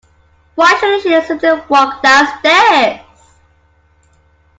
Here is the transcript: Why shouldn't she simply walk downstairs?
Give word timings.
Why 0.55 0.73
shouldn't 0.79 1.03
she 1.03 1.21
simply 1.27 1.51
walk 1.69 2.01
downstairs? 2.01 3.01